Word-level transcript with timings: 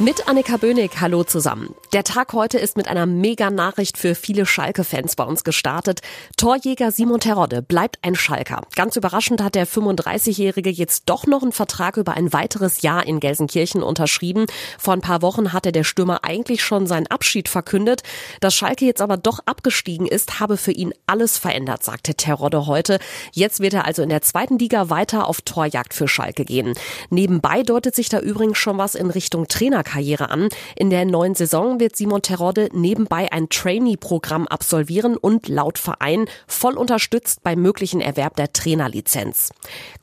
Mit 0.00 0.28
Annika 0.28 0.58
Bönig, 0.58 0.92
hallo 1.00 1.24
zusammen. 1.24 1.74
Der 1.92 2.04
Tag 2.04 2.32
heute 2.32 2.56
ist 2.56 2.76
mit 2.76 2.86
einer 2.86 3.04
Mega-Nachricht 3.04 3.98
für 3.98 4.14
viele 4.14 4.46
Schalke-Fans 4.46 5.16
bei 5.16 5.24
uns 5.24 5.42
gestartet. 5.42 6.02
Torjäger 6.36 6.92
Simon 6.92 7.18
Terodde 7.18 7.62
bleibt 7.62 7.98
ein 8.02 8.14
Schalker. 8.14 8.60
Ganz 8.76 8.94
überraschend 8.94 9.42
hat 9.42 9.56
der 9.56 9.66
35-Jährige 9.66 10.70
jetzt 10.70 11.04
doch 11.06 11.26
noch 11.26 11.42
einen 11.42 11.50
Vertrag 11.50 11.96
über 11.96 12.14
ein 12.14 12.32
weiteres 12.32 12.82
Jahr 12.82 13.08
in 13.08 13.18
Gelsenkirchen 13.18 13.82
unterschrieben. 13.82 14.46
Vor 14.78 14.94
ein 14.94 15.00
paar 15.00 15.20
Wochen 15.20 15.52
hatte 15.52 15.72
der 15.72 15.82
Stürmer 15.82 16.20
eigentlich 16.22 16.62
schon 16.62 16.86
seinen 16.86 17.08
Abschied 17.08 17.48
verkündet. 17.48 18.04
Dass 18.40 18.54
Schalke 18.54 18.84
jetzt 18.84 19.00
aber 19.00 19.16
doch 19.16 19.40
abgestiegen 19.46 20.06
ist, 20.06 20.38
habe 20.38 20.58
für 20.58 20.72
ihn 20.72 20.94
alles 21.06 21.38
verändert, 21.38 21.82
sagte 21.82 22.14
Terodde 22.14 22.66
heute. 22.66 23.00
Jetzt 23.32 23.58
wird 23.58 23.74
er 23.74 23.84
also 23.84 24.02
in 24.02 24.10
der 24.10 24.22
zweiten 24.22 24.60
Liga 24.60 24.90
weiter 24.90 25.26
auf 25.26 25.40
Torjagd 25.40 25.92
für 25.92 26.06
Schalke 26.06 26.44
gehen. 26.44 26.74
Nebenbei 27.10 27.64
deutet 27.64 27.96
sich 27.96 28.08
da 28.08 28.20
übrigens 28.20 28.58
schon 28.58 28.78
was 28.78 28.94
in 28.94 29.10
Richtung 29.10 29.48
Trainer 29.48 29.82
Trainerkarriere 29.88 30.30
an. 30.30 30.48
In 30.76 30.90
der 30.90 31.04
neuen 31.04 31.34
Saison 31.34 31.80
wird 31.80 31.96
Simon 31.96 32.22
Terodde 32.22 32.68
nebenbei 32.72 33.32
ein 33.32 33.48
Trainee-Programm 33.48 34.46
absolvieren 34.46 35.16
und 35.16 35.48
laut 35.48 35.78
Verein 35.78 36.26
voll 36.46 36.76
unterstützt 36.76 37.42
beim 37.42 37.60
möglichen 37.60 38.00
Erwerb 38.00 38.36
der 38.36 38.52
Trainerlizenz. 38.52 39.50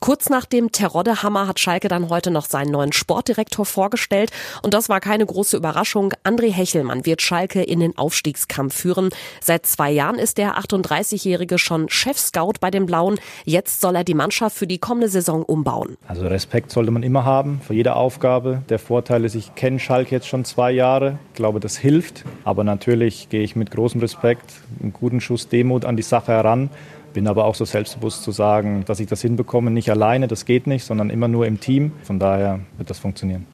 Kurz 0.00 0.28
nach 0.28 0.44
dem 0.44 0.72
Terodde-Hammer 0.72 1.46
hat 1.46 1.60
Schalke 1.60 1.88
dann 1.88 2.08
heute 2.08 2.30
noch 2.30 2.46
seinen 2.46 2.70
neuen 2.70 2.92
Sportdirektor 2.92 3.64
vorgestellt 3.64 4.30
und 4.62 4.74
das 4.74 4.88
war 4.88 5.00
keine 5.00 5.26
große 5.26 5.56
Überraschung. 5.56 6.12
André 6.24 6.52
Hechelmann 6.52 7.06
wird 7.06 7.22
Schalke 7.22 7.62
in 7.62 7.80
den 7.80 7.96
Aufstiegskampf 7.96 8.74
führen. 8.74 9.10
Seit 9.40 9.66
zwei 9.66 9.90
Jahren 9.90 10.18
ist 10.18 10.38
der 10.38 10.58
38-Jährige 10.58 11.58
schon 11.58 11.88
Chef-Scout 11.88 12.54
bei 12.60 12.70
den 12.70 12.86
Blauen. 12.86 13.18
Jetzt 13.44 13.80
soll 13.80 13.96
er 13.96 14.04
die 14.04 14.14
Mannschaft 14.14 14.56
für 14.56 14.66
die 14.66 14.78
kommende 14.78 15.08
Saison 15.08 15.42
umbauen. 15.42 15.96
Also 16.08 16.26
Respekt 16.26 16.70
sollte 16.70 16.90
man 16.90 17.02
immer 17.02 17.24
haben 17.24 17.60
vor 17.64 17.74
jeder 17.76 17.96
Aufgabe. 17.96 18.62
Der 18.68 18.78
Vorteil 18.78 19.24
ist, 19.24 19.34
ich 19.34 19.54
kenne 19.54 19.75
kenne 19.76 19.80
Schalke 19.80 20.14
jetzt 20.14 20.26
schon 20.26 20.44
zwei 20.44 20.72
Jahre. 20.72 21.18
Ich 21.32 21.36
glaube, 21.36 21.60
das 21.60 21.76
hilft. 21.76 22.24
Aber 22.44 22.64
natürlich 22.64 23.28
gehe 23.28 23.42
ich 23.42 23.56
mit 23.56 23.70
großem 23.70 24.00
Respekt, 24.00 24.54
einem 24.80 24.92
guten 24.92 25.20
Schuss 25.20 25.48
Demut 25.48 25.84
an 25.84 25.96
die 25.96 26.02
Sache 26.02 26.32
heran. 26.32 26.70
Bin 27.12 27.28
aber 27.28 27.44
auch 27.44 27.54
so 27.54 27.64
selbstbewusst 27.64 28.22
zu 28.22 28.30
sagen, 28.30 28.84
dass 28.86 29.00
ich 29.00 29.06
das 29.06 29.22
hinbekomme, 29.22 29.70
nicht 29.70 29.90
alleine, 29.90 30.28
das 30.28 30.44
geht 30.44 30.66
nicht, 30.66 30.84
sondern 30.84 31.10
immer 31.10 31.28
nur 31.28 31.46
im 31.46 31.60
Team. 31.60 31.92
Von 32.02 32.18
daher 32.18 32.60
wird 32.76 32.90
das 32.90 32.98
funktionieren. 32.98 33.46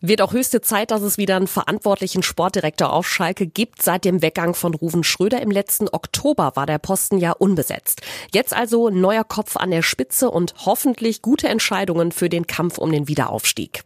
Wird 0.00 0.20
auch 0.20 0.32
höchste 0.32 0.60
Zeit, 0.60 0.90
dass 0.90 1.02
es 1.02 1.16
wieder 1.16 1.36
einen 1.36 1.46
verantwortlichen 1.46 2.22
Sportdirektor 2.22 2.92
auf 2.92 3.08
Schalke 3.08 3.46
gibt. 3.46 3.82
Seit 3.82 4.04
dem 4.04 4.20
Weggang 4.20 4.54
von 4.54 4.74
Ruven 4.74 5.02
Schröder 5.02 5.40
im 5.40 5.50
letzten 5.50 5.88
Oktober 5.88 6.52
war 6.54 6.66
der 6.66 6.78
Posten 6.78 7.18
ja 7.18 7.32
unbesetzt. 7.32 8.02
Jetzt 8.32 8.54
also 8.54 8.90
neuer 8.90 9.24
Kopf 9.24 9.56
an 9.56 9.70
der 9.70 9.82
Spitze 9.82 10.30
und 10.30 10.54
hoffentlich 10.66 11.22
gute 11.22 11.48
Entscheidungen 11.48 12.12
für 12.12 12.28
den 12.28 12.46
Kampf 12.46 12.78
um 12.78 12.92
den 12.92 13.08
Wiederaufstieg. 13.08 13.84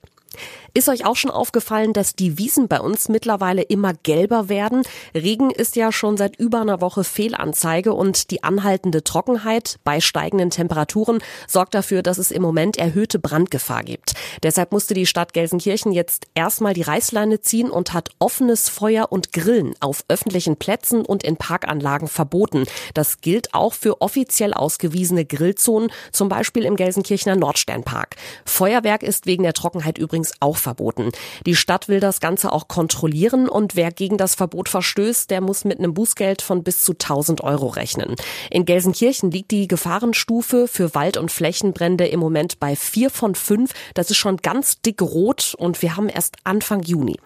Ist 0.78 0.88
euch 0.88 1.04
auch 1.04 1.16
schon 1.16 1.32
aufgefallen, 1.32 1.92
dass 1.92 2.14
die 2.14 2.38
Wiesen 2.38 2.68
bei 2.68 2.78
uns 2.78 3.08
mittlerweile 3.08 3.62
immer 3.62 3.94
gelber 3.94 4.48
werden? 4.48 4.84
Regen 5.12 5.50
ist 5.50 5.74
ja 5.74 5.90
schon 5.90 6.16
seit 6.16 6.38
über 6.38 6.60
einer 6.60 6.80
Woche 6.80 7.02
Fehlanzeige 7.02 7.92
und 7.94 8.30
die 8.30 8.44
anhaltende 8.44 9.02
Trockenheit 9.02 9.80
bei 9.82 9.98
steigenden 9.98 10.50
Temperaturen 10.50 11.18
sorgt 11.48 11.74
dafür, 11.74 12.04
dass 12.04 12.18
es 12.18 12.30
im 12.30 12.42
Moment 12.42 12.76
erhöhte 12.76 13.18
Brandgefahr 13.18 13.82
gibt. 13.82 14.12
Deshalb 14.44 14.70
musste 14.70 14.94
die 14.94 15.06
Stadt 15.06 15.32
Gelsenkirchen 15.32 15.90
jetzt 15.90 16.28
erstmal 16.36 16.74
die 16.74 16.82
Reißleine 16.82 17.40
ziehen 17.40 17.70
und 17.70 17.92
hat 17.92 18.10
offenes 18.20 18.68
Feuer 18.68 19.10
und 19.10 19.32
Grillen 19.32 19.74
auf 19.80 20.04
öffentlichen 20.06 20.58
Plätzen 20.58 21.04
und 21.04 21.24
in 21.24 21.36
Parkanlagen 21.36 22.06
verboten. 22.06 22.66
Das 22.94 23.20
gilt 23.20 23.52
auch 23.52 23.72
für 23.72 24.00
offiziell 24.00 24.54
ausgewiesene 24.54 25.24
Grillzonen, 25.24 25.90
zum 26.12 26.28
Beispiel 26.28 26.64
im 26.64 26.76
Gelsenkirchener 26.76 27.34
Nordsternpark. 27.34 28.14
Feuerwerk 28.44 29.02
ist 29.02 29.26
wegen 29.26 29.42
der 29.42 29.54
Trockenheit 29.54 29.98
übrigens 29.98 30.34
auch 30.38 30.67
verboten. 30.68 31.12
Die 31.46 31.56
Stadt 31.56 31.88
will 31.88 31.98
das 31.98 32.20
Ganze 32.20 32.52
auch 32.52 32.68
kontrollieren 32.68 33.48
und 33.48 33.74
wer 33.74 33.90
gegen 33.90 34.18
das 34.18 34.34
Verbot 34.34 34.68
verstößt, 34.68 35.30
der 35.30 35.40
muss 35.40 35.64
mit 35.64 35.78
einem 35.78 35.94
Bußgeld 35.94 36.42
von 36.42 36.62
bis 36.62 36.84
zu 36.84 36.92
1000 36.92 37.42
Euro 37.42 37.68
rechnen. 37.68 38.16
In 38.50 38.66
Gelsenkirchen 38.66 39.30
liegt 39.30 39.50
die 39.50 39.66
Gefahrenstufe 39.66 40.68
für 40.68 40.94
Wald- 40.94 41.16
und 41.16 41.32
Flächenbrände 41.32 42.06
im 42.06 42.20
Moment 42.20 42.60
bei 42.60 42.76
vier 42.76 43.08
von 43.08 43.34
fünf. 43.34 43.72
Das 43.94 44.10
ist 44.10 44.18
schon 44.18 44.36
ganz 44.36 44.82
dick 44.82 45.00
rot 45.00 45.54
und 45.56 45.80
wir 45.80 45.96
haben 45.96 46.10
erst 46.10 46.36
Anfang 46.44 46.82
Juni. 46.82 47.16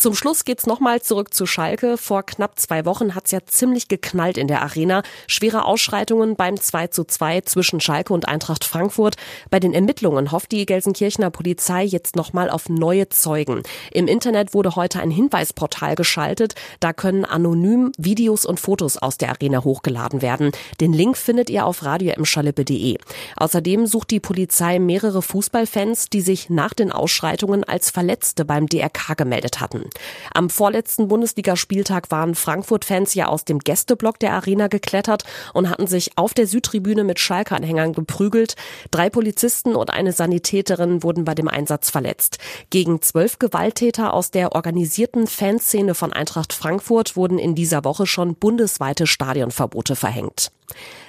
Zum 0.00 0.14
Schluss 0.14 0.46
geht's 0.46 0.64
nochmal 0.64 1.02
zurück 1.02 1.34
zu 1.34 1.44
Schalke. 1.44 1.98
Vor 1.98 2.22
knapp 2.22 2.58
zwei 2.58 2.86
Wochen 2.86 3.14
hat's 3.14 3.32
ja 3.32 3.40
ziemlich 3.44 3.86
geknallt 3.86 4.38
in 4.38 4.48
der 4.48 4.62
Arena. 4.62 5.02
Schwere 5.26 5.66
Ausschreitungen 5.66 6.36
beim 6.36 6.58
2 6.58 6.86
zu 6.86 7.04
2 7.04 7.42
zwischen 7.42 7.82
Schalke 7.82 8.14
und 8.14 8.26
Eintracht 8.26 8.64
Frankfurt. 8.64 9.16
Bei 9.50 9.60
den 9.60 9.74
Ermittlungen 9.74 10.32
hofft 10.32 10.52
die 10.52 10.64
Gelsenkirchener 10.64 11.28
Polizei 11.28 11.84
jetzt 11.84 12.16
nochmal 12.16 12.48
auf 12.48 12.70
neue 12.70 13.10
Zeugen. 13.10 13.62
Im 13.92 14.08
Internet 14.08 14.54
wurde 14.54 14.74
heute 14.74 15.00
ein 15.00 15.10
Hinweisportal 15.10 15.96
geschaltet. 15.96 16.54
Da 16.80 16.94
können 16.94 17.26
anonym 17.26 17.92
Videos 17.98 18.46
und 18.46 18.58
Fotos 18.58 18.96
aus 18.96 19.18
der 19.18 19.28
Arena 19.28 19.64
hochgeladen 19.64 20.22
werden. 20.22 20.52
Den 20.80 20.94
Link 20.94 21.18
findet 21.18 21.50
ihr 21.50 21.66
auf 21.66 21.84
radioemschalippe.de. 21.84 22.96
Außerdem 23.36 23.86
sucht 23.86 24.12
die 24.12 24.20
Polizei 24.20 24.78
mehrere 24.78 25.20
Fußballfans, 25.20 26.08
die 26.08 26.22
sich 26.22 26.48
nach 26.48 26.72
den 26.72 26.90
Ausschreitungen 26.90 27.64
als 27.64 27.90
Verletzte 27.90 28.46
beim 28.46 28.66
DRK 28.66 29.14
gemeldet 29.14 29.60
hatten. 29.60 29.89
Am 30.34 30.50
vorletzten 30.50 31.08
Bundesligaspieltag 31.08 32.10
waren 32.10 32.34
Frankfurt-Fans 32.34 33.14
ja 33.14 33.28
aus 33.28 33.44
dem 33.44 33.58
Gästeblock 33.58 34.18
der 34.18 34.32
Arena 34.32 34.68
geklettert 34.68 35.24
und 35.54 35.68
hatten 35.68 35.86
sich 35.86 36.12
auf 36.16 36.34
der 36.34 36.46
Südtribüne 36.46 37.04
mit 37.04 37.18
Schalke-Anhängern 37.18 37.92
geprügelt. 37.92 38.56
Drei 38.90 39.10
Polizisten 39.10 39.74
und 39.74 39.90
eine 39.90 40.12
Sanitäterin 40.12 41.02
wurden 41.02 41.24
bei 41.24 41.34
dem 41.34 41.48
Einsatz 41.48 41.90
verletzt. 41.90 42.38
Gegen 42.70 43.02
zwölf 43.02 43.38
Gewalttäter 43.38 44.14
aus 44.14 44.30
der 44.30 44.52
organisierten 44.54 45.26
Fanszene 45.26 45.94
von 45.94 46.12
Eintracht 46.12 46.52
Frankfurt 46.52 47.16
wurden 47.16 47.38
in 47.38 47.54
dieser 47.54 47.84
Woche 47.84 48.06
schon 48.06 48.34
bundesweite 48.34 49.06
Stadionverbote 49.06 49.96
verhängt. 49.96 50.52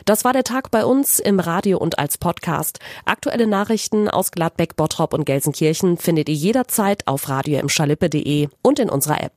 Das 0.06 0.24
war 0.26 0.34
der 0.34 0.44
Tag 0.44 0.72
bei 0.72 0.86
uns 0.86 1.20
im 1.20 1.40
Radio 1.40 1.78
und 1.78 2.00
als 2.00 2.18
Podcast. 2.18 2.80
Aktuelle 3.06 3.48
Nachrichten 3.48 4.10
aus 4.10 4.32
Gladbeck, 4.32 4.76
Bottrop 4.76 5.14
und 5.14 5.26
Gelsenkirchen 5.26 5.98
findet 5.98 6.30
ihr 6.30 6.36
jederzeit 6.36 7.08
auf 7.08 7.30
radio 7.30 7.60
und 8.62 8.80
in 8.80 8.90
unserer 8.90 9.22
App. 9.22 9.34